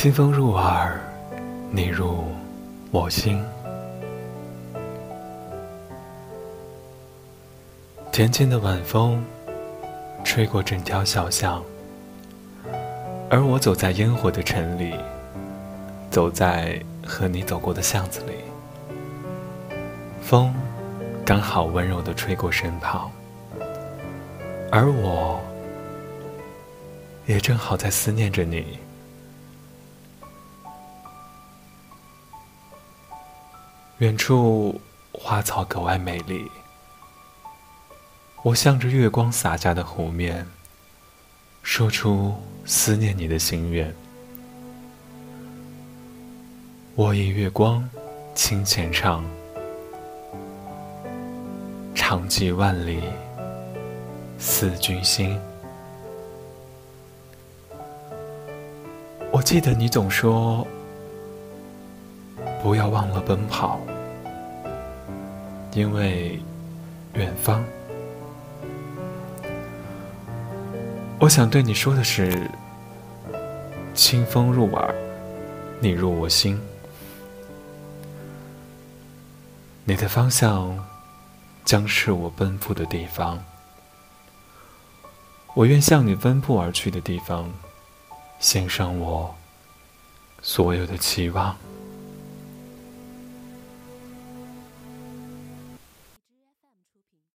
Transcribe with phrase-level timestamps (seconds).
[0.00, 0.98] 清风入耳，
[1.70, 2.24] 你入
[2.90, 3.44] 我心。
[8.10, 9.22] 甜甜的晚风，
[10.24, 11.62] 吹过整条小巷，
[13.28, 14.94] 而我走在烟火的城里，
[16.10, 18.32] 走在和你走过的巷子里。
[20.22, 20.54] 风
[21.26, 23.10] 刚好温柔的吹过身旁，
[24.72, 25.38] 而我
[27.26, 28.78] 也正好在思念着你。
[34.00, 34.80] 远处
[35.12, 36.50] 花草格外美丽。
[38.42, 40.46] 我向着月光洒下的湖面，
[41.62, 43.94] 说出思念你的心愿。
[46.94, 47.86] 我以月光
[48.34, 49.22] 轻浅唱，
[51.94, 53.02] 长寄万里
[54.38, 55.38] 思君心。
[59.30, 60.66] 我记得你总说，
[62.62, 63.80] 不要忘了奔跑，
[65.72, 66.38] 因为
[67.14, 67.64] 远方。
[71.18, 72.50] 我想对你说的是：
[73.94, 74.94] 清风入耳，
[75.80, 76.60] 你入我心。
[79.84, 80.78] 你的方向
[81.64, 83.42] 将是我奔赴的地方。
[85.54, 87.50] 我愿向你奔赴而去的地方，
[88.38, 89.34] 献上我
[90.42, 91.56] 所有的期望。